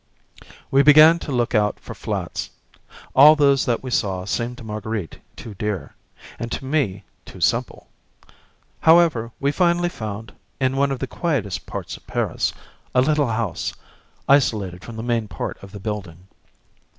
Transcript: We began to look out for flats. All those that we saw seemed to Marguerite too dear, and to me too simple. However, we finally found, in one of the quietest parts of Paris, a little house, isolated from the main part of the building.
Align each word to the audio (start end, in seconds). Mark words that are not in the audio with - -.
We 0.71 0.81
began 0.81 1.19
to 1.19 1.31
look 1.31 1.53
out 1.53 1.79
for 1.79 1.93
flats. 1.93 2.49
All 3.15 3.35
those 3.35 3.65
that 3.67 3.83
we 3.83 3.91
saw 3.91 4.25
seemed 4.25 4.57
to 4.57 4.63
Marguerite 4.63 5.19
too 5.35 5.53
dear, 5.53 5.93
and 6.39 6.51
to 6.53 6.65
me 6.65 7.03
too 7.23 7.39
simple. 7.39 7.87
However, 8.79 9.31
we 9.39 9.51
finally 9.51 9.89
found, 9.89 10.33
in 10.59 10.75
one 10.75 10.89
of 10.91 10.97
the 10.97 11.05
quietest 11.05 11.67
parts 11.67 11.97
of 11.97 12.07
Paris, 12.07 12.51
a 12.95 13.01
little 13.03 13.27
house, 13.27 13.75
isolated 14.27 14.83
from 14.83 14.95
the 14.95 15.03
main 15.03 15.27
part 15.27 15.61
of 15.61 15.71
the 15.71 15.79
building. 15.79 16.25